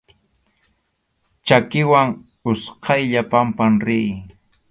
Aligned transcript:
Chakiwan 1.45 2.07
utqaylla 2.51 3.21
pampan 3.31 3.73
riy. 3.85 4.09